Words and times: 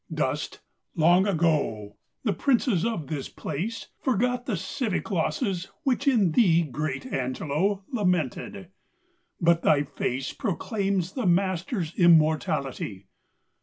Dust, 0.11 0.61
long 0.95 1.27
ago, 1.27 1.95
the 2.23 2.33
princes 2.33 2.83
of 2.83 3.05
this 3.05 3.29
place; 3.29 3.89
Forgot 4.01 4.47
the 4.47 4.57
civic 4.57 5.11
losses 5.11 5.67
which 5.83 6.07
in 6.07 6.31
thee 6.31 6.63
Great 6.63 7.05
Angelo 7.05 7.83
lamented; 7.93 8.69
but 9.39 9.61
thy 9.61 9.83
face 9.83 10.33
Proclaims 10.33 11.11
the 11.13 11.27
master's 11.27 11.93
immortality! 11.93 13.09